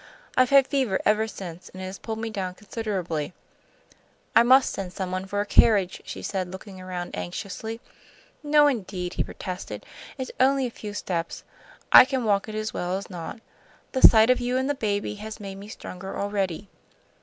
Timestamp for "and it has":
1.69-1.99